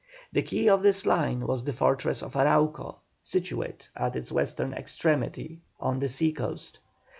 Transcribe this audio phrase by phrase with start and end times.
[0.31, 5.61] The key of this line was the fortress of Arauco, situate at its western extremity
[5.79, 6.79] on the sea coast.